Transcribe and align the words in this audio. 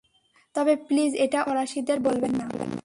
তবে, 0.55 0.75
প্লিজ, 0.75 1.15
এটা 1.15 1.39
অন্য 1.43 1.51
ফরাসিদের 1.51 1.99
বলবেন 1.99 2.31
না। 2.31 2.45